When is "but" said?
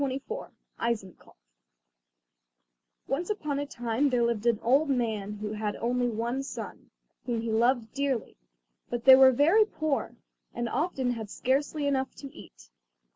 8.89-9.05